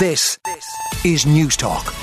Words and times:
This 0.00 0.38
is 1.04 1.26
News 1.26 1.58
Talk. 1.58 1.94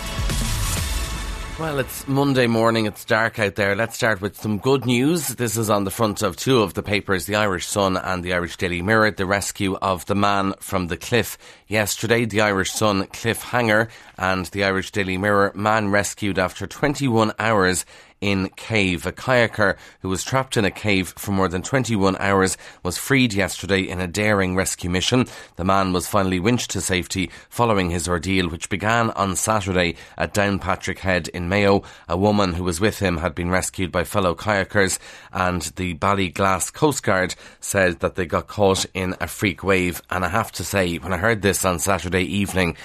Well, 1.60 1.80
it's 1.80 2.08
Monday 2.08 2.46
morning. 2.46 2.86
It's 2.86 3.04
dark 3.04 3.40
out 3.40 3.56
there. 3.56 3.76
Let's 3.76 3.96
start 3.96 4.22
with 4.22 4.40
some 4.40 4.60
good 4.60 4.86
news. 4.86 5.30
This 5.30 5.58
is 5.58 5.72
on 5.72 5.84
the 5.84 5.90
front 5.90 6.22
of 6.22 6.36
two 6.36 6.62
of 6.62 6.76
the 6.76 6.84
papers, 6.84 7.26
the 7.26 7.34
Irish 7.34 7.66
Sun 7.66 7.98
and 7.98 8.24
the 8.24 8.36
Irish 8.36 8.56
Daily 8.58 8.84
Mirror, 8.84 9.10
the 9.10 9.26
rescue 9.26 9.78
of 9.78 10.06
the 10.06 10.14
man 10.14 10.54
from 10.60 10.90
the 10.90 10.98
cliff. 10.98 11.40
Yesterday, 11.68 12.26
the 12.26 12.42
Irish 12.42 12.70
Sun 12.70 13.08
cliffhanger 13.08 13.90
and 14.16 14.46
the 14.46 14.64
Irish 14.64 14.92
Daily 14.92 15.18
Mirror 15.18 15.54
man 15.56 15.90
rescued 15.90 16.38
after 16.38 16.68
21 16.68 17.34
hours 17.40 17.84
in 18.22 18.50
cave. 18.50 19.06
A 19.06 19.12
kayaker 19.12 19.78
who 20.02 20.10
was 20.10 20.24
trapped 20.24 20.58
in 20.58 20.66
a 20.66 20.72
cave 20.72 21.14
for 21.18 21.32
more 21.32 21.48
than 21.48 21.62
21 21.62 22.18
hours 22.18 22.58
was 22.84 22.98
freed 22.98 23.34
yesterday 23.34 23.82
in 23.82 24.00
a 24.00 24.08
daring 24.08 24.56
rescue 24.56 24.90
mission. 24.90 25.26
The 25.56 25.64
man 25.64 25.94
was 25.94 26.08
finally 26.08 26.40
winched 26.40 26.72
to 26.72 26.82
safety 26.82 27.30
following 27.50 27.90
his 27.90 28.08
ordeal, 28.08 28.50
which 28.50 28.70
began 28.70 29.12
on 29.12 29.36
Saturday 29.36 29.96
at 30.18 30.34
Downpatrick 30.34 31.00
Head 31.00 31.28
in 31.30 31.50
Mayo. 31.50 31.84
A 32.08 32.18
woman 32.18 32.54
who 32.54 32.64
was 32.64 32.80
with 32.80 33.00
him 33.00 33.18
had 33.18 33.36
been 33.36 33.50
rescued 33.50 33.92
by 33.92 34.04
fellow 34.04 34.36
kayakers, 34.36 35.00
and 35.32 35.62
the 35.76 35.94
Ballyglass 35.96 36.72
Coast 36.72 37.04
Guard 37.04 37.36
said 37.60 38.00
that 38.00 38.16
they 38.16 38.26
got 38.26 38.48
caught 38.48 38.86
in 38.94 39.16
a 39.20 39.28
freak 39.28 39.64
wave. 39.64 40.02
And 40.10 40.26
I 40.26 40.30
have 40.30 40.52
to 40.54 40.64
say, 40.64 40.98
when 40.98 41.14
I 41.14 41.18
heard 41.18 41.42
this 41.42 41.66
on 41.66 41.80
Saturday 41.80 42.24
evening, 42.24 42.78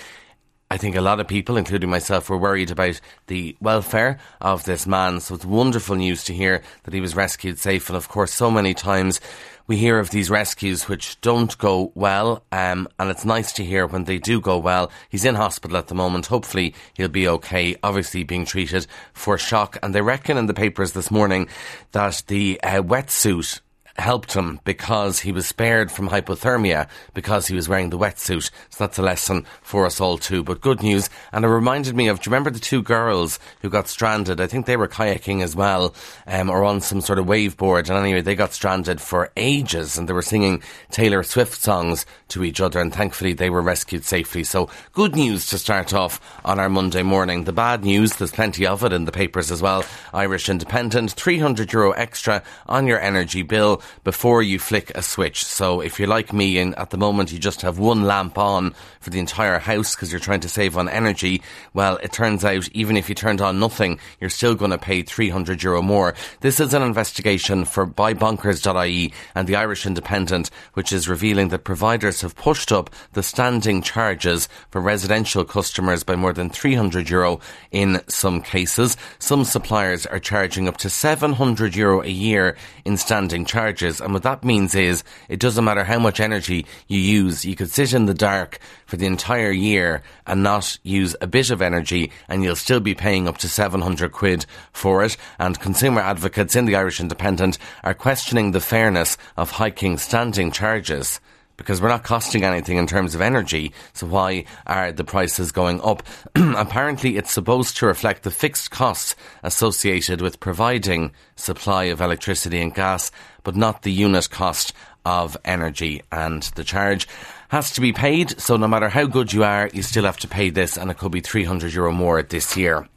I 0.72 0.78
think 0.78 0.96
a 0.96 1.02
lot 1.02 1.20
of 1.20 1.28
people, 1.28 1.58
including 1.58 1.90
myself, 1.90 2.30
were 2.30 2.38
worried 2.38 2.70
about 2.70 2.98
the 3.26 3.54
welfare 3.60 4.18
of 4.40 4.64
this 4.64 4.86
man. 4.86 5.20
So 5.20 5.34
it's 5.34 5.44
wonderful 5.44 5.96
news 5.96 6.24
to 6.24 6.32
hear 6.32 6.62
that 6.84 6.94
he 6.94 7.00
was 7.02 7.14
rescued 7.14 7.58
safe. 7.58 7.90
And 7.90 7.96
of 7.98 8.08
course, 8.08 8.32
so 8.32 8.50
many 8.50 8.72
times 8.72 9.20
we 9.66 9.76
hear 9.76 9.98
of 9.98 10.08
these 10.08 10.30
rescues 10.30 10.88
which 10.88 11.20
don't 11.20 11.58
go 11.58 11.92
well, 11.94 12.42
um, 12.52 12.88
and 12.98 13.10
it's 13.10 13.26
nice 13.26 13.52
to 13.52 13.64
hear 13.64 13.86
when 13.86 14.04
they 14.04 14.16
do 14.16 14.40
go 14.40 14.56
well. 14.56 14.90
He's 15.10 15.26
in 15.26 15.34
hospital 15.34 15.76
at 15.76 15.88
the 15.88 15.94
moment. 15.94 16.24
Hopefully, 16.24 16.74
he'll 16.94 17.08
be 17.08 17.28
okay. 17.28 17.76
Obviously, 17.82 18.24
being 18.24 18.46
treated 18.46 18.86
for 19.12 19.36
shock. 19.36 19.76
And 19.82 19.94
they 19.94 20.00
reckon 20.00 20.38
in 20.38 20.46
the 20.46 20.54
papers 20.54 20.92
this 20.92 21.10
morning 21.10 21.48
that 21.90 22.22
the 22.28 22.58
uh, 22.62 22.80
wetsuit 22.80 23.60
helped 23.98 24.32
him 24.32 24.60
because 24.64 25.20
he 25.20 25.32
was 25.32 25.46
spared 25.46 25.90
from 25.90 26.08
hypothermia 26.08 26.88
because 27.14 27.46
he 27.46 27.54
was 27.54 27.68
wearing 27.68 27.90
the 27.90 27.98
wetsuit. 27.98 28.50
So 28.70 28.84
that's 28.84 28.98
a 28.98 29.02
lesson 29.02 29.46
for 29.62 29.86
us 29.86 30.00
all 30.00 30.18
too. 30.18 30.42
But 30.42 30.60
good 30.60 30.82
news. 30.82 31.10
And 31.32 31.44
it 31.44 31.48
reminded 31.48 31.94
me 31.94 32.08
of, 32.08 32.20
do 32.20 32.28
you 32.28 32.32
remember 32.32 32.50
the 32.50 32.58
two 32.58 32.82
girls 32.82 33.38
who 33.60 33.68
got 33.68 33.88
stranded? 33.88 34.40
I 34.40 34.46
think 34.46 34.66
they 34.66 34.76
were 34.76 34.88
kayaking 34.88 35.42
as 35.42 35.54
well, 35.54 35.94
um, 36.26 36.48
or 36.48 36.64
on 36.64 36.80
some 36.80 37.00
sort 37.00 37.18
of 37.18 37.26
waveboard. 37.26 37.88
And 37.88 37.98
anyway, 37.98 38.22
they 38.22 38.34
got 38.34 38.52
stranded 38.52 39.00
for 39.00 39.30
ages 39.36 39.98
and 39.98 40.08
they 40.08 40.12
were 40.12 40.22
singing 40.22 40.62
Taylor 40.90 41.22
Swift 41.22 41.60
songs 41.60 42.06
to 42.28 42.44
each 42.44 42.60
other. 42.60 42.80
And 42.80 42.92
thankfully 42.92 43.34
they 43.34 43.50
were 43.50 43.62
rescued 43.62 44.04
safely. 44.04 44.44
So 44.44 44.70
good 44.92 45.14
news 45.14 45.46
to 45.46 45.58
start 45.58 45.92
off 45.92 46.20
on 46.44 46.58
our 46.58 46.68
Monday 46.68 47.02
morning. 47.02 47.44
The 47.44 47.52
bad 47.52 47.84
news, 47.84 48.16
there's 48.16 48.32
plenty 48.32 48.66
of 48.66 48.82
it 48.84 48.92
in 48.92 49.04
the 49.04 49.12
papers 49.12 49.50
as 49.50 49.60
well. 49.60 49.84
Irish 50.14 50.48
Independent, 50.48 51.12
300 51.12 51.72
euro 51.72 51.92
extra 51.92 52.42
on 52.66 52.86
your 52.86 53.00
energy 53.00 53.42
bill 53.42 53.81
before 54.04 54.42
you 54.42 54.58
flick 54.58 54.90
a 54.94 55.02
switch. 55.02 55.44
So 55.44 55.80
if 55.80 55.98
you're 55.98 56.08
like 56.08 56.32
me 56.32 56.58
and 56.58 56.74
at 56.78 56.90
the 56.90 56.98
moment 56.98 57.32
you 57.32 57.38
just 57.38 57.62
have 57.62 57.78
one 57.78 58.02
lamp 58.04 58.38
on 58.38 58.74
for 59.00 59.10
the 59.10 59.18
entire 59.18 59.58
house 59.58 59.94
because 59.94 60.12
you're 60.12 60.20
trying 60.20 60.40
to 60.40 60.48
save 60.48 60.76
on 60.76 60.88
energy, 60.88 61.42
well, 61.74 61.96
it 61.96 62.12
turns 62.12 62.44
out 62.44 62.68
even 62.72 62.96
if 62.96 63.08
you 63.08 63.14
turned 63.14 63.40
on 63.40 63.58
nothing, 63.58 63.98
you're 64.20 64.30
still 64.30 64.54
going 64.54 64.70
to 64.70 64.78
pay 64.78 65.02
300 65.02 65.62
euro 65.62 65.82
more. 65.82 66.14
This 66.40 66.60
is 66.60 66.74
an 66.74 66.82
investigation 66.82 67.64
for 67.64 67.86
buybonkers.ie 67.86 69.12
and 69.34 69.48
the 69.48 69.56
Irish 69.56 69.86
Independent, 69.86 70.50
which 70.74 70.92
is 70.92 71.08
revealing 71.08 71.48
that 71.48 71.64
providers 71.64 72.20
have 72.20 72.36
pushed 72.36 72.72
up 72.72 72.90
the 73.12 73.22
standing 73.22 73.82
charges 73.82 74.48
for 74.70 74.80
residential 74.80 75.44
customers 75.44 76.04
by 76.04 76.16
more 76.16 76.32
than 76.32 76.50
300 76.50 77.08
euro 77.08 77.40
in 77.70 78.00
some 78.08 78.40
cases. 78.40 78.96
Some 79.18 79.44
suppliers 79.44 80.06
are 80.06 80.18
charging 80.18 80.68
up 80.68 80.76
to 80.78 80.90
700 80.90 81.74
euro 81.74 82.02
a 82.02 82.08
year 82.08 82.56
in 82.84 82.96
standing 82.96 83.44
charges 83.44 83.71
and 84.00 84.12
what 84.12 84.22
that 84.24 84.44
means 84.44 84.74
is 84.74 85.02
it 85.28 85.40
doesn't 85.40 85.64
matter 85.64 85.84
how 85.84 85.98
much 85.98 86.20
energy 86.20 86.66
you 86.88 86.98
use. 86.98 87.44
You 87.44 87.56
could 87.56 87.70
sit 87.70 87.94
in 87.94 88.06
the 88.06 88.14
dark 88.14 88.58
for 88.84 88.96
the 88.96 89.06
entire 89.06 89.50
year 89.50 90.02
and 90.26 90.42
not 90.42 90.78
use 90.82 91.16
a 91.20 91.26
bit 91.26 91.50
of 91.50 91.62
energy 91.62 92.12
and 92.28 92.42
you'll 92.42 92.56
still 92.56 92.80
be 92.80 92.94
paying 92.94 93.26
up 93.26 93.38
to 93.38 93.48
700 93.48 94.12
quid 94.12 94.44
for 94.72 95.02
it. 95.02 95.16
And 95.38 95.58
consumer 95.58 96.02
advocates 96.02 96.54
in 96.54 96.66
the 96.66 96.76
Irish 96.76 97.00
Independent 97.00 97.56
are 97.82 97.94
questioning 97.94 98.50
the 98.50 98.60
fairness 98.60 99.16
of 99.36 99.52
hiking 99.52 99.96
standing 99.96 100.50
charges 100.50 101.20
because 101.62 101.80
we're 101.80 101.88
not 101.88 102.02
costing 102.02 102.44
anything 102.44 102.76
in 102.76 102.86
terms 102.86 103.14
of 103.14 103.20
energy. 103.20 103.72
So 103.92 104.06
why 104.06 104.44
are 104.66 104.92
the 104.92 105.04
prices 105.04 105.52
going 105.52 105.80
up? 105.80 106.02
Apparently, 106.34 107.16
it's 107.16 107.32
supposed 107.32 107.76
to 107.78 107.86
reflect 107.86 108.24
the 108.24 108.30
fixed 108.30 108.70
costs 108.70 109.14
associated 109.42 110.20
with 110.20 110.40
providing 110.40 111.12
supply 111.36 111.84
of 111.84 112.00
electricity 112.00 112.60
and 112.60 112.74
gas, 112.74 113.10
but 113.44 113.56
not 113.56 113.82
the 113.82 113.92
unit 113.92 114.28
cost 114.30 114.72
of 115.04 115.36
energy. 115.44 116.02
And 116.10 116.42
the 116.54 116.64
charge 116.64 117.06
has 117.48 117.70
to 117.72 117.80
be 117.80 117.92
paid. 117.92 118.40
So 118.40 118.56
no 118.56 118.68
matter 118.68 118.88
how 118.88 119.06
good 119.06 119.32
you 119.32 119.44
are, 119.44 119.70
you 119.72 119.82
still 119.82 120.04
have 120.04 120.18
to 120.18 120.28
pay 120.28 120.50
this, 120.50 120.76
and 120.76 120.90
it 120.90 120.98
could 120.98 121.12
be 121.12 121.20
300 121.20 121.72
euro 121.72 121.92
more 121.92 122.22
this 122.22 122.56
year. 122.56 122.88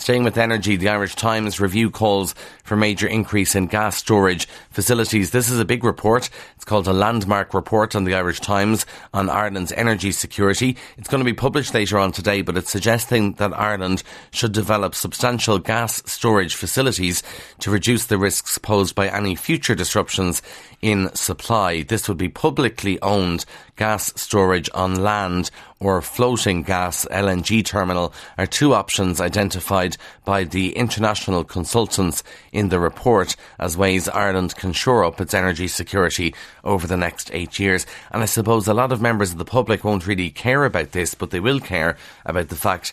Staying 0.00 0.24
with 0.24 0.38
energy, 0.38 0.76
the 0.76 0.88
Irish 0.88 1.14
Times 1.14 1.60
review 1.60 1.90
calls 1.90 2.34
for 2.64 2.74
major 2.74 3.06
increase 3.06 3.54
in 3.54 3.66
gas 3.66 3.98
storage 3.98 4.48
facilities. 4.70 5.30
This 5.30 5.50
is 5.50 5.60
a 5.60 5.64
big 5.66 5.84
report. 5.84 6.30
It's 6.56 6.64
called 6.64 6.88
a 6.88 6.92
landmark 6.94 7.52
report 7.52 7.94
on 7.94 8.04
the 8.04 8.14
Irish 8.14 8.40
Times 8.40 8.86
on 9.12 9.28
Ireland's 9.28 9.72
energy 9.72 10.10
security. 10.10 10.78
It's 10.96 11.08
going 11.08 11.22
to 11.22 11.30
be 11.30 11.34
published 11.34 11.74
later 11.74 11.98
on 11.98 12.12
today, 12.12 12.40
but 12.40 12.56
it's 12.56 12.70
suggesting 12.70 13.34
that 13.34 13.52
Ireland 13.52 14.02
should 14.30 14.52
develop 14.52 14.94
substantial 14.94 15.58
gas 15.58 16.02
storage 16.10 16.54
facilities 16.54 17.22
to 17.58 17.70
reduce 17.70 18.06
the 18.06 18.16
risks 18.16 18.56
posed 18.56 18.94
by 18.94 19.06
any 19.06 19.34
future 19.34 19.74
disruptions 19.74 20.40
in 20.80 21.14
supply. 21.14 21.82
This 21.82 22.08
would 22.08 22.16
be 22.16 22.30
publicly 22.30 22.98
owned 23.02 23.44
gas 23.76 24.14
storage 24.18 24.70
on 24.72 25.02
land 25.02 25.50
or 25.80 26.02
floating 26.02 26.62
gas 26.62 27.06
LNG 27.10 27.64
terminal 27.64 28.12
are 28.36 28.46
two 28.46 28.74
options 28.74 29.20
identified 29.20 29.96
by 30.24 30.44
the 30.44 30.76
international 30.76 31.42
consultants 31.42 32.22
in 32.52 32.68
the 32.68 32.78
report 32.78 33.34
as 33.58 33.78
ways 33.78 34.08
Ireland 34.08 34.54
can 34.56 34.72
shore 34.72 35.04
up 35.04 35.20
its 35.20 35.32
energy 35.32 35.68
security 35.68 36.34
over 36.64 36.86
the 36.86 36.98
next 36.98 37.30
eight 37.32 37.58
years. 37.58 37.86
And 38.10 38.22
I 38.22 38.26
suppose 38.26 38.68
a 38.68 38.74
lot 38.74 38.92
of 38.92 39.00
members 39.00 39.32
of 39.32 39.38
the 39.38 39.44
public 39.44 39.82
won't 39.82 40.06
really 40.06 40.30
care 40.30 40.66
about 40.66 40.92
this, 40.92 41.14
but 41.14 41.30
they 41.30 41.40
will 41.40 41.60
care 41.60 41.96
about 42.26 42.48
the 42.48 42.56
fact 42.56 42.92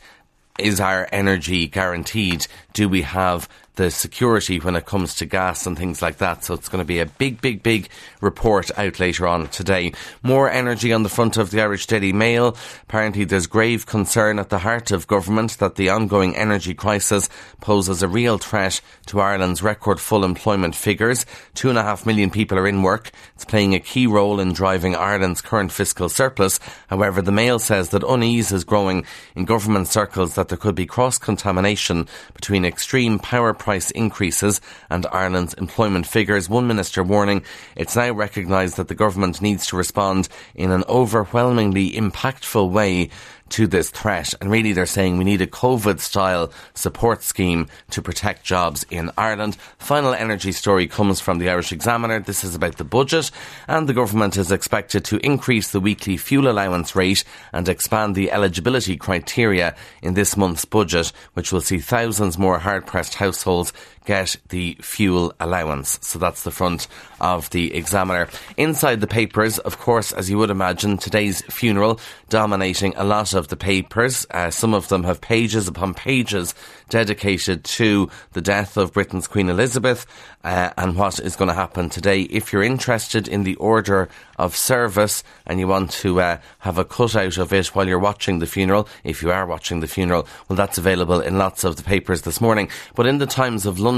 is 0.57 0.79
our 0.79 1.07
energy 1.11 1.67
guaranteed? 1.67 2.47
Do 2.73 2.89
we 2.89 3.03
have 3.03 3.47
the 3.77 3.89
security 3.89 4.59
when 4.59 4.75
it 4.75 4.85
comes 4.85 5.15
to 5.15 5.25
gas 5.25 5.65
and 5.65 5.77
things 5.77 6.01
like 6.01 6.17
that. 6.17 6.43
So 6.43 6.53
it's 6.53 6.67
going 6.67 6.81
to 6.81 6.85
be 6.85 6.99
a 6.99 7.05
big, 7.05 7.39
big, 7.41 7.63
big 7.63 7.89
report 8.21 8.77
out 8.77 8.99
later 8.99 9.27
on 9.27 9.47
today. 9.47 9.93
More 10.21 10.49
energy 10.49 10.91
on 10.91 11.03
the 11.03 11.09
front 11.09 11.37
of 11.37 11.51
the 11.51 11.61
Irish 11.61 11.85
Daily 11.85 12.11
Mail. 12.11 12.57
Apparently, 12.83 13.23
there's 13.23 13.47
grave 13.47 13.85
concern 13.85 14.39
at 14.39 14.49
the 14.49 14.59
heart 14.59 14.91
of 14.91 15.07
government 15.07 15.59
that 15.59 15.75
the 15.75 15.89
ongoing 15.89 16.35
energy 16.35 16.73
crisis 16.73 17.29
poses 17.61 18.03
a 18.03 18.07
real 18.07 18.37
threat 18.37 18.81
to 19.05 19.21
Ireland's 19.21 19.63
record 19.63 19.99
full 19.99 20.25
employment 20.25 20.75
figures. 20.75 21.25
Two 21.53 21.69
and 21.69 21.77
a 21.77 21.83
half 21.83 22.05
million 22.05 22.29
people 22.29 22.57
are 22.57 22.67
in 22.67 22.81
work. 22.81 23.11
It's 23.35 23.45
playing 23.45 23.75
a 23.75 23.79
key 23.79 24.07
role 24.07 24.39
in 24.39 24.53
driving 24.53 24.95
Ireland's 24.95 25.41
current 25.41 25.71
fiscal 25.71 26.09
surplus. 26.09 26.59
However, 26.87 27.21
the 27.21 27.31
Mail 27.31 27.59
says 27.59 27.89
that 27.89 28.03
unease 28.03 28.51
is 28.51 28.63
growing 28.63 29.05
in 29.35 29.45
government 29.45 29.87
circles 29.87 30.33
that 30.35 30.49
there 30.49 30.57
could 30.57 30.75
be 30.75 30.87
cross 30.87 31.17
contamination 31.19 32.07
between 32.33 32.65
extreme 32.65 33.19
power 33.19 33.53
price 33.67 33.91
increases 33.91 34.61
and 34.89 35.05
Ireland's 35.07 35.53
employment 35.55 36.07
figures. 36.07 36.47
One 36.47 36.67
minister 36.67 37.03
warning 37.03 37.43
it's 37.75 37.97
now 37.97 38.13
recognised 38.13 38.77
that 38.77 38.87
the 38.87 38.95
government 38.95 39.41
needs 39.41 39.67
to 39.67 39.75
respond 39.75 40.29
in 40.55 40.71
an 40.71 40.85
overwhelmingly 40.87 41.91
impactful 41.91 42.71
way 42.71 43.09
to 43.49 43.67
this 43.67 43.89
threat. 43.89 44.33
And 44.41 44.51
really, 44.51 44.73
they're 44.73 44.85
saying 44.85 45.17
we 45.17 45.23
need 45.23 45.41
a 45.41 45.47
COVID 45.47 45.99
style 45.99 46.51
support 46.73 47.23
scheme 47.23 47.67
to 47.91 48.01
protect 48.01 48.43
jobs 48.43 48.85
in 48.89 49.11
Ireland. 49.17 49.55
Final 49.77 50.13
energy 50.13 50.51
story 50.51 50.87
comes 50.87 51.19
from 51.19 51.39
the 51.39 51.49
Irish 51.49 51.71
Examiner. 51.71 52.19
This 52.19 52.43
is 52.43 52.55
about 52.55 52.77
the 52.77 52.83
budget, 52.83 53.31
and 53.67 53.87
the 53.87 53.93
government 53.93 54.37
is 54.37 54.51
expected 54.51 55.05
to 55.05 55.25
increase 55.25 55.71
the 55.71 55.79
weekly 55.79 56.17
fuel 56.17 56.49
allowance 56.49 56.95
rate 56.95 57.23
and 57.53 57.67
expand 57.69 58.15
the 58.15 58.31
eligibility 58.31 58.97
criteria 58.97 59.75
in 60.01 60.13
this 60.13 60.35
month's 60.35 60.65
budget, 60.65 61.11
which 61.33 61.51
will 61.51 61.61
see 61.61 61.79
thousands 61.79 62.37
more 62.37 62.59
hard 62.59 62.85
pressed 62.85 63.15
households 63.15 63.47
roles 63.57 63.73
get 64.07 64.37
the 64.49 64.77
fuel 64.81 65.33
allowance. 65.39 65.99
So 66.01 66.17
that's 66.17 66.43
the 66.43 66.51
front 66.51 66.87
of 67.19 67.49
the 67.49 67.75
Examiner. 67.75 68.29
Inside 68.55 69.01
the 69.01 69.07
papers, 69.07 69.59
of 69.59 69.77
course, 69.79 70.13
as 70.13 70.29
you 70.29 70.37
would 70.37 70.49
imagine, 70.49 70.97
today's 70.97 71.41
funeral 71.43 71.99
dominating 72.29 72.93
a 72.95 73.03
lot 73.03 73.33
of 73.33 73.49
the 73.49 73.57
papers. 73.57 74.25
Uh, 74.31 74.49
some 74.49 74.73
of 74.73 74.87
them 74.87 75.03
have 75.03 75.19
pages 75.19 75.67
upon 75.67 75.93
pages 75.93 76.55
dedicated 76.89 77.65
to 77.65 78.09
the 78.31 78.41
death 78.41 78.77
of 78.77 78.93
Britain's 78.93 79.27
Queen 79.27 79.49
Elizabeth 79.49 80.05
uh, 80.45 80.71
and 80.77 80.95
what 80.95 81.19
is 81.19 81.35
going 81.35 81.49
to 81.49 81.53
happen 81.53 81.89
today. 81.89 82.21
If 82.21 82.53
you're 82.53 82.63
interested 82.63 83.27
in 83.27 83.43
the 83.43 83.55
order 83.55 84.07
of 84.37 84.55
service 84.55 85.21
and 85.45 85.59
you 85.59 85.67
want 85.67 85.91
to 85.91 86.21
uh, 86.21 86.37
have 86.59 86.77
a 86.77 86.85
cutout 86.85 87.37
of 87.37 87.51
it 87.51 87.67
while 87.75 87.87
you're 87.87 87.99
watching 87.99 88.39
the 88.39 88.45
funeral, 88.45 88.87
if 89.03 89.21
you 89.21 89.31
are 89.31 89.45
watching 89.45 89.81
the 89.81 89.87
funeral, 89.87 90.27
well, 90.47 90.55
that's 90.55 90.77
available 90.77 91.19
in 91.19 91.37
lots 91.37 91.65
of 91.65 91.75
the 91.75 91.83
papers 91.83 92.21
this 92.21 92.39
morning. 92.39 92.69
But 92.95 93.05
in 93.07 93.17
the 93.17 93.25
Times 93.25 93.65
of 93.65 93.79
London, 93.79 93.96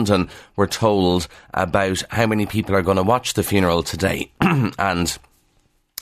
we're 0.56 0.68
told 0.68 1.28
about 1.54 2.04
how 2.12 2.26
many 2.26 2.46
people 2.46 2.76
are 2.76 2.82
going 2.82 2.98
to 2.98 3.04
watch 3.04 3.34
the 3.34 3.44
funeral 3.44 3.84
today. 3.84 4.32
and 4.42 5.18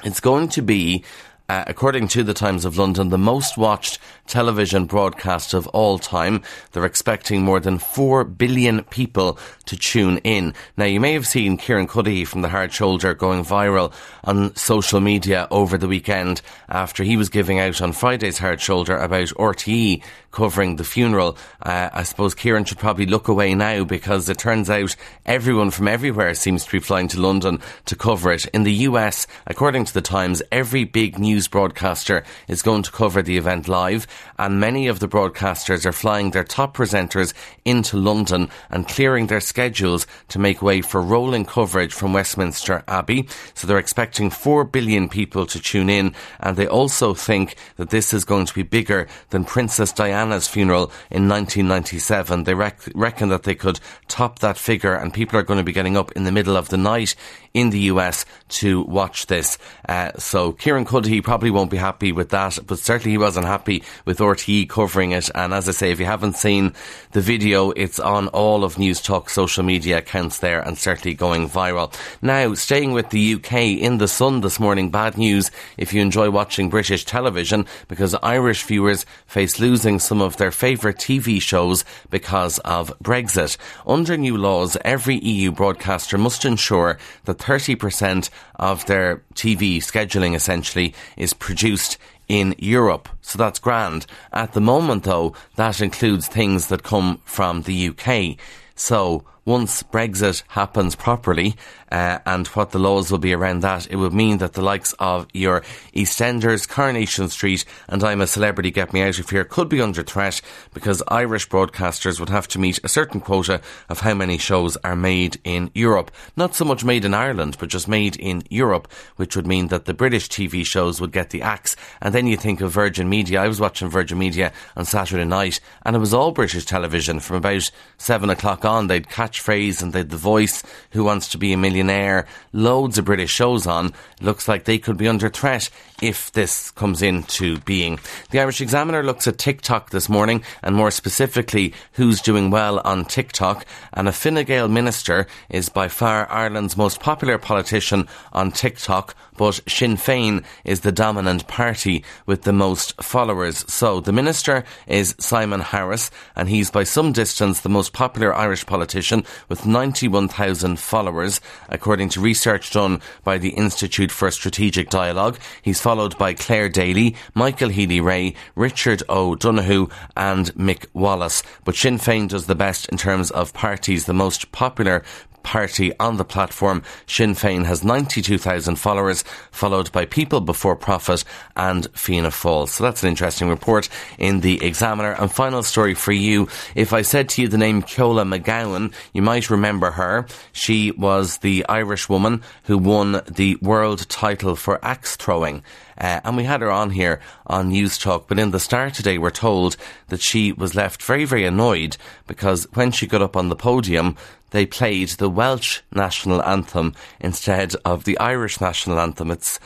it's 0.03 0.19
going 0.19 0.49
to 0.49 0.61
be 0.61 1.03
uh, 1.49 1.63
according 1.67 2.07
to 2.09 2.23
the 2.23 2.33
Times 2.33 2.65
of 2.65 2.77
London, 2.77 3.09
the 3.09 3.17
most 3.17 3.57
watched 3.57 3.99
television 4.27 4.85
broadcast 4.85 5.53
of 5.53 5.67
all 5.67 5.97
time. 5.97 6.41
They're 6.71 6.85
expecting 6.85 7.41
more 7.41 7.59
than 7.59 7.77
4 7.77 8.25
billion 8.25 8.83
people 8.85 9.39
to 9.65 9.77
tune 9.77 10.17
in. 10.19 10.53
Now, 10.75 10.85
you 10.85 10.99
may 10.99 11.13
have 11.13 11.25
seen 11.25 11.57
Kieran 11.57 11.88
Cuddihy 11.88 12.27
from 12.27 12.41
The 12.41 12.49
Hard 12.49 12.73
Shoulder 12.73 13.13
going 13.13 13.45
viral 13.45 13.94
on 14.23 14.55
social 14.55 14.99
media 14.99 15.47
over 15.49 15.77
the 15.77 15.88
weekend 15.88 16.41
after 16.67 17.03
he 17.03 17.15
was 17.15 17.29
giving 17.29 17.59
out 17.59 17.81
on 17.81 17.93
Friday's 17.93 18.38
Hard 18.38 18.59
Shoulder 18.59 18.97
about 18.97 19.27
RTE 19.29 20.03
covering 20.31 20.75
the 20.75 20.83
funeral. 20.83 21.38
Uh, 21.61 21.89
I 21.93 22.03
suppose 22.03 22.35
Kieran 22.35 22.65
should 22.65 22.77
probably 22.77 23.05
look 23.05 23.27
away 23.27 23.55
now 23.55 23.83
because 23.83 24.29
it 24.29 24.38
turns 24.38 24.69
out 24.69 24.95
everyone 25.25 25.71
from 25.71 25.88
everywhere 25.88 26.33
seems 26.33 26.65
to 26.65 26.71
be 26.71 26.79
flying 26.79 27.07
to 27.09 27.19
London 27.19 27.59
to 27.85 27.95
cover 27.95 28.31
it. 28.31 28.45
In 28.47 28.63
the 28.63 28.73
US, 28.73 29.25
according 29.47 29.85
to 29.85 29.93
the 29.93 30.01
Times, 30.01 30.43
every 30.51 30.83
big 30.83 31.17
news 31.17 31.37
broadcaster 31.45 32.24
is 32.48 32.62
going 32.62 32.84
to 32.84 32.92
cover 32.92 33.22
the 33.22 33.36
event 33.36 33.68
live 33.68 34.07
and 34.39 34.62
many 34.62 34.88
of 34.88 35.01
the 35.01 35.10
broadcasters 35.10 35.86
are 35.86 35.92
flying 35.92 36.31
their 36.31 36.45
top 36.45 36.78
presenters 36.78 37.34
into 37.66 37.98
London 37.98 38.50
and 38.69 38.88
clearing 38.88 39.28
their 39.28 39.42
schedules 39.42 40.07
to 40.30 40.39
make 40.39 40.62
way 40.62 40.80
for 40.80 41.01
rolling 41.01 41.44
coverage 41.44 41.94
from 41.94 42.13
Westminster 42.13 42.81
Abbey. 42.88 43.28
So 43.56 43.68
they're 43.68 43.78
expecting 43.78 44.30
4 44.30 44.63
billion 44.63 45.10
people 45.10 45.45
to 45.48 45.60
tune 45.60 45.89
in 45.89 46.16
and 46.39 46.56
they 46.56 46.68
also 46.68 47.13
think 47.13 47.57
that 47.75 47.89
this 47.89 48.13
is 48.13 48.24
going 48.24 48.45
to 48.45 48.54
be 48.54 48.63
bigger 48.63 49.07
than 49.31 49.44
Princess 49.44 49.92
Diana's 49.92 50.48
funeral 50.48 50.92
in 51.12 51.28
1997. 51.28 52.45
They 52.45 52.54
rec- 52.54 52.88
reckon 52.95 53.28
that 53.30 53.44
they 53.44 53.56
could 53.56 53.81
top 54.07 54.39
that 54.39 54.57
figure 54.57 54.94
and 54.94 55.13
people 55.13 55.38
are 55.38 55.44
going 55.44 55.57
to 55.57 55.63
be 55.66 55.74
getting 55.74 55.98
up 55.98 56.13
in 56.13 56.24
the 56.24 56.31
middle 56.31 56.56
of 56.56 56.69
the 56.69 56.78
night 56.78 57.16
in 57.57 57.72
the 57.72 57.80
US 57.92 58.24
to 58.50 58.84
watch 58.84 59.25
this. 59.25 59.57
Uh, 59.89 60.12
so 60.18 60.51
Kieran 60.54 60.86
Cuddihy 60.86 61.24
probably 61.27 61.51
won't 61.51 61.69
be 61.69 61.75
happy 61.75 62.13
with 62.13 62.29
that, 62.29 62.57
but 62.68 62.79
certainly 62.79 63.12
he 63.12 63.18
wasn't 63.18 63.45
happy 63.45 63.83
with 64.06 64.19
RTE 64.19 64.69
covering 64.69 65.12
it. 65.12 65.29
And 65.35 65.53
as 65.53 65.68
I 65.68 65.74
say, 65.74 65.91
if 65.91 66.00
you 66.00 66.06
haven't 66.06 66.38
seen 66.38 66.74
the 67.12 67.19
video, 67.19 67.71
it's 67.71 68.00
on 68.00 68.29
all 68.29 68.63
of 68.63 68.79
News 68.79 69.01
Talk 69.01 69.29
social 69.29 69.62
media 69.62 69.97
accounts 69.97 70.39
there 70.39 70.62
and 70.62 70.77
certainly 70.77 71.15
going 71.15 71.50
viral. 71.50 71.94
Now, 72.21 72.53
staying 72.53 72.94
with 72.94 73.09
the 73.09 73.33
UK 73.33 73.53
in 73.77 73.97
the 73.97 74.07
sun 74.07 74.39
this 74.39 74.57
morning, 74.57 74.89
bad 74.89 75.18
news 75.18 75.51
if 75.75 75.94
you 75.94 76.01
enjoy 76.01 76.29
watching 76.29 76.69
British 76.69 77.03
television 77.03 77.65
because 77.89 78.15
Irish 78.24 78.63
viewers 78.63 79.06
face 79.25 79.59
losing 79.59 80.00
some 80.00 80.21
of 80.21 80.38
their 80.38 80.51
favourite 80.51 80.95
TV 80.95 81.41
shows 81.41 81.83
because 82.09 82.57
of 82.59 82.97
Brexit. 83.03 83.57
Under 83.85 84.15
new 84.15 84.38
laws, 84.38 84.77
every 84.85 85.18
EU 85.18 85.51
broadcaster 85.51 86.18
must 86.18 86.45
ensure 86.45 86.97
that 87.25 87.38
30% 87.38 88.29
of 88.56 88.85
their 88.85 89.24
TV 89.35 89.77
scheduling 89.77 90.35
essentially 90.35 90.94
is 91.17 91.33
produced 91.33 91.97
in 92.27 92.55
Europe. 92.57 93.09
So 93.21 93.37
that's 93.37 93.59
grand. 93.59 94.05
At 94.31 94.53
the 94.53 94.61
moment 94.61 95.03
though, 95.03 95.33
that 95.55 95.81
includes 95.81 96.27
things 96.27 96.67
that 96.67 96.83
come 96.83 97.21
from 97.25 97.63
the 97.63 97.89
UK. 97.89 98.37
So 98.75 99.23
once 99.47 99.81
Brexit 99.81 100.44
happens 100.49 100.94
properly, 100.94 101.55
uh, 101.89 102.19
and 102.25 102.47
what 102.47 102.71
the 102.71 102.79
laws 102.79 103.09
will 103.09 103.17
be 103.17 103.31
around 103.31 103.61
that, 103.61 103.88
it 103.89 103.95
would 103.95 104.13
mean 104.13 104.39
that 104.39 104.53
the 104.53 104.61
likes 104.61 104.94
of 104.99 105.25
your 105.33 105.61
EastEnders, 105.95 106.67
Coronation 106.67 107.29
Street, 107.29 107.63
and 107.88 108.03
I'm 108.03 108.19
a 108.19 108.27
Celebrity 108.27 108.71
Get 108.71 108.91
Me 108.91 109.01
Out 109.01 109.19
of 109.19 109.29
Here 109.29 109.45
could 109.45 109.69
be 109.69 109.79
under 109.79 110.03
threat 110.03 110.41
because 110.73 111.01
Irish 111.07 111.47
broadcasters 111.47 112.19
would 112.19 112.27
have 112.27 112.49
to 112.49 112.59
meet 112.59 112.81
a 112.83 112.89
certain 112.89 113.21
quota 113.21 113.61
of 113.88 114.01
how 114.01 114.13
many 114.13 114.38
shows 114.38 114.75
are 114.83 114.97
made 114.97 115.39
in 115.45 115.71
Europe. 115.73 116.11
Not 116.35 116.53
so 116.53 116.65
much 116.65 116.83
made 116.83 117.05
in 117.05 117.13
Ireland, 117.13 117.55
but 117.57 117.69
just 117.69 117.88
made 117.88 118.17
in 118.17 118.43
Europe, 118.50 118.91
which 119.15 119.38
would 119.38 119.47
mean 119.47 119.69
that 119.69 119.85
the 119.85 119.93
British 119.93 120.27
TV 120.27 120.65
shows 120.65 121.00
would 121.00 121.13
get 121.13 121.29
the 121.29 121.41
axe. 121.41 121.77
And 122.01 122.13
then 122.13 122.27
you 122.27 122.35
think 122.35 122.59
of 122.59 122.73
Virgin 122.73 123.07
Media. 123.07 123.41
I 123.41 123.47
was 123.47 123.61
watching 123.61 123.89
Virgin 123.89 124.17
Media 124.17 124.51
on 124.75 124.83
Saturday 124.83 125.23
night, 125.23 125.61
and 125.85 125.95
it 125.95 126.00
was 126.00 126.13
all 126.13 126.31
British 126.31 126.65
television 126.65 127.21
from 127.21 127.38
about 127.38 127.71
seven 127.97 128.29
o'clock 128.29 128.65
on. 128.65 128.88
They'd 128.88 129.07
catch 129.07 129.37
catchphrase 129.38 129.81
and 129.81 129.94
they 129.94 130.04
The 130.04 130.18
Voice, 130.18 130.63
Who 130.92 131.04
Wants 131.04 131.30
to 131.30 131.38
Be 131.38 131.54
a 131.54 131.57
Millionaire, 131.57 132.28
loads 132.54 132.98
of 132.98 133.06
British 133.06 133.31
shows 133.31 133.68
on. 133.68 133.94
Looks 134.22 134.48
like 134.48 134.66
they 134.66 134.80
could 134.80 134.98
be 134.98 135.07
under 135.07 135.30
threat 135.30 135.69
if 136.01 136.31
this 136.31 136.72
comes 136.72 137.01
into 137.01 137.60
being. 137.62 138.00
The 138.31 138.39
Irish 138.39 138.62
Examiner 138.62 139.04
looks 139.04 139.28
at 139.28 139.38
TikTok 139.38 139.89
this 139.89 140.10
morning 140.10 140.44
and 140.62 140.75
more 140.75 140.92
specifically 140.92 141.74
who's 141.94 142.22
doing 142.22 142.51
well 142.51 142.80
on 142.84 143.06
TikTok. 143.06 143.66
And 143.94 144.07
a 144.07 144.12
Fine 144.12 144.45
Gael 144.45 144.68
minister 144.68 145.28
is 145.50 145.69
by 145.69 145.88
far 145.88 146.30
Ireland's 146.31 146.78
most 146.78 147.00
popular 147.00 147.38
politician 147.38 148.07
on 148.31 148.51
TikTok, 148.51 149.16
but 149.38 149.62
Sinn 149.68 149.98
Féin 149.98 150.44
is 150.63 150.81
the 150.81 150.92
dominant 150.92 151.48
party 151.48 152.04
with 152.25 152.44
the 152.44 152.54
most 152.54 153.01
followers. 153.01 153.66
So 153.72 154.00
the 154.00 154.12
minister 154.12 154.63
is 154.88 155.16
Simon 155.19 155.62
Harris 155.62 156.12
and 156.36 156.50
he's 156.50 156.69
by 156.69 156.84
some 156.84 157.12
distance 157.12 157.62
the 157.62 157.69
most 157.69 157.94
popular 157.94 158.34
Irish 158.34 158.66
politician 158.66 159.24
with 159.50 159.65
91,000 159.65 160.79
followers, 160.79 161.41
according 161.69 162.09
to 162.09 162.21
research 162.21 162.71
done 162.71 163.01
by 163.24 163.38
the 163.38 163.50
Institute 163.50 164.12
for 164.12 164.29
Strategic 164.31 164.89
Dialogue. 164.89 165.38
He's 165.62 165.81
followed 165.81 166.18
by 166.18 166.33
Clare 166.33 166.69
Daly, 166.69 167.15
Michael 167.33 167.69
Healy-Rae, 167.69 168.33
Richard 168.56 169.03
O'Donoghue, 169.09 169.88
and 170.15 170.53
Mick 170.56 170.85
Wallace. 170.94 171.44
But 171.63 171.75
Sinn 171.75 171.97
Féin 171.97 172.27
does 172.27 172.47
the 172.47 172.56
best 172.56 172.88
in 172.89 172.97
terms 172.97 173.31
of 173.31 173.53
parties. 173.53 174.06
The 174.06 174.13
most 174.13 174.51
popular 174.51 175.03
party 175.47 175.97
on 175.97 176.17
the 176.17 176.25
platform. 176.25 176.83
Sinn 177.07 177.33
Féin 177.33 177.63
has 177.63 177.81
92,000 177.81 178.75
followers, 178.75 179.23
followed 179.51 179.89
by 179.94 180.05
People 180.05 180.41
Before 180.41 180.75
Profit 180.75 181.23
and 181.55 181.88
Fianna 181.94 182.31
Fáil. 182.31 182.67
So 182.67 182.83
that's 182.83 183.01
an 183.01 183.09
interesting 183.09 183.47
report 183.47 183.88
in 184.17 184.41
the 184.41 184.61
Examiner. 184.61 185.13
And 185.13 185.31
final 185.31 185.63
story 185.63 185.94
for 185.94 186.11
you. 186.11 186.49
If 186.75 186.91
I 186.91 187.01
said 187.01 187.29
to 187.29 187.41
you 187.41 187.47
the 187.47 187.57
name 187.57 187.81
Ceola 187.81 188.25
McGowan, 188.27 188.94
you 189.13 189.21
might 189.21 189.49
remember 189.49 189.91
her. 189.91 190.25
She 190.51 190.91
was 190.91 191.38
the 191.38 191.65
Irish 191.69 192.09
woman 192.09 192.43
who 192.65 192.77
won 192.77 193.21
the 193.31 193.55
world 193.61 194.09
title 194.09 194.57
for 194.57 194.83
axe 194.83 195.15
throwing. 195.15 195.63
Uh, 195.97 196.21
and 196.23 196.38
we 196.38 196.44
had 196.44 196.61
her 196.61 196.71
on 196.71 196.91
here 196.91 197.19
on 197.45 197.69
News 197.69 197.97
Talk. 197.97 198.27
But 198.27 198.39
in 198.39 198.51
the 198.51 198.59
Star 198.59 198.91
today, 198.91 199.17
we're 199.17 199.31
told 199.31 199.77
that 200.09 200.21
she 200.21 200.51
was 200.51 200.75
left 200.75 201.01
very, 201.01 201.25
very 201.25 201.45
annoyed 201.45 201.98
because 202.27 202.67
when 202.74 202.91
she 202.91 203.07
got 203.07 203.22
up 203.22 203.36
on 203.36 203.50
the 203.50 203.55
podium, 203.55 204.15
they 204.51 204.65
played 204.65 205.10
the 205.10 205.29
Welsh 205.29 205.81
national 205.91 206.41
anthem 206.43 206.93
instead 207.19 207.75
of 207.83 208.03
the 208.03 208.17
Irish 208.19 208.62
national 208.62 209.00
anthem. 209.00 209.31
It's 209.31 209.60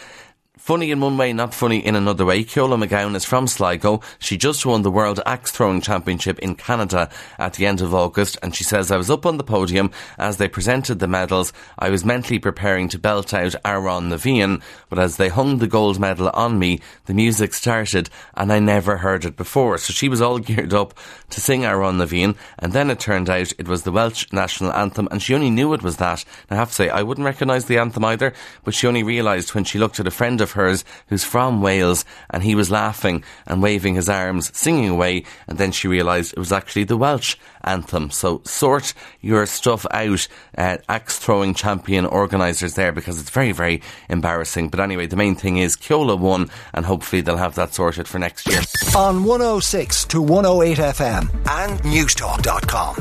Funny 0.62 0.91
in 0.91 1.00
one 1.00 1.18
way, 1.18 1.34
not 1.34 1.56
funny 1.56 1.84
in 1.84 1.96
another 1.96 2.24
way. 2.24 2.44
Ceola 2.44 2.77
McGowan 2.77 3.15
is 3.15 3.25
from 3.25 3.48
Sligo. 3.48 4.00
She 4.20 4.38
just 4.38 4.63
won 4.63 4.84
the 4.84 4.91
World 4.91 5.20
Axe 5.25 5.50
Throwing 5.50 5.82
Championship 5.82 6.38
in 6.38 6.53
Canada 6.53 7.10
at 7.39 7.53
the 7.53 7.65
end 7.65 7.82
of 7.82 7.96
August, 7.96 8.38
and 8.44 8.56
she 8.56 8.63
says, 8.63 8.91
I 8.91 8.98
was 8.98 9.10
up 9.10 9.25
on 9.25 9.38
the 9.38 9.44
podium 9.44 9.89
as 10.20 10.38
they 10.38 10.48
presented 10.48 11.00
the 11.00 11.08
medals. 11.08 11.51
I 11.80 11.89
was 11.89 12.06
mentally 12.06 12.38
preparing 12.38 12.89
to 12.89 13.00
belt 13.00 13.34
out 13.34 13.56
Amhrán 13.65 14.10
na 14.10 14.60
but 14.88 15.00
as 15.00 15.18
they 15.18 15.30
hung 15.30 15.58
the 15.58 15.65
gold 15.65 16.00
medal 16.00 16.30
on 16.30 16.60
me, 16.60 16.80
the 17.08 17.15
music 17.15 17.56
started, 17.56 18.12
and 18.36 18.53
I 18.53 18.60
never 18.60 18.98
heard 18.98 19.25
it 19.25 19.36
before. 19.36 19.80
So 19.80 19.94
she 19.94 20.10
was 20.10 20.22
all 20.22 20.38
geared 20.39 20.75
up 20.75 20.94
to 21.32 21.41
sing 21.41 21.62
Amhrán 21.62 21.98
na 21.98 22.34
and 22.60 22.72
then 22.72 22.91
it 22.91 23.00
turned 23.00 23.32
out 23.32 23.51
it 23.58 23.68
was 23.68 23.82
the 23.82 23.91
Welsh 23.91 24.32
national 24.32 24.74
anthem, 24.74 25.08
and 25.10 25.24
she 25.24 25.34
only 25.34 25.50
knew 25.50 25.74
it 25.74 25.82
was 25.82 25.98
that. 25.98 26.24
And 26.51 26.58
I 26.58 26.60
have 26.60 26.70
to 26.70 26.75
say, 26.75 26.89
I 26.89 27.01
wouldn't 27.01 27.25
recognise 27.25 27.65
the 27.65 27.80
anthem 27.80 28.06
either, 28.06 28.32
but 28.63 28.75
she 28.75 28.86
only 28.86 29.01
realised 29.01 29.56
when 29.56 29.63
she 29.63 29.80
looked 29.80 30.00
at 30.00 30.06
a 30.06 30.12
friend 30.12 30.39
of 30.39 30.50
hers 30.51 30.84
who's 31.08 31.24
from 31.24 31.62
Wales 31.62 32.05
and 32.29 32.43
he 32.43 32.55
was 32.55 32.72
laughing 32.72 33.24
and 33.46 33.62
waving 33.62 33.96
his 33.96 34.10
arms, 34.10 34.55
singing 34.58 34.89
away, 34.89 35.24
and 35.48 35.58
then 35.58 35.72
she 35.72 35.88
realised 35.88 36.34
it 36.34 36.39
was 36.39 36.51
actually 36.51 36.84
the 36.84 36.98
Welsh 36.98 37.36
anthem. 37.63 38.10
So 38.12 38.41
sort 38.46 38.93
your 39.22 39.46
stuff 39.46 39.86
out, 39.91 40.27
uh, 40.58 40.77
axe 40.89 41.20
throwing 41.20 41.53
champion 41.53 42.05
organisers 42.05 42.75
there 42.75 42.91
because 42.91 43.20
it's 43.20 43.29
very, 43.29 43.51
very 43.51 43.81
embarrassing. 44.10 44.70
But 44.70 44.79
anyway, 44.79 45.08
the 45.08 45.15
main 45.15 45.36
thing 45.36 45.58
is 45.58 45.77
Ceola 45.77 46.17
won 46.17 46.50
and 46.74 46.86
hopefully 46.86 47.22
they'll 47.22 47.38
have 47.38 47.55
that 47.55 47.74
sorted 47.74 48.08
for 48.08 48.20
next 48.20 48.48
year. 48.48 48.62
On 48.96 49.24
106 49.24 50.05
to 50.05 50.22
108 50.22 50.77
FM 50.77 51.29
and 51.50 51.79
Newstalk.com. 51.81 52.96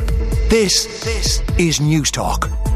This, 0.49 1.05
this 1.05 1.43
is 1.59 1.81
News 1.81 2.11
Talk. 2.11 2.70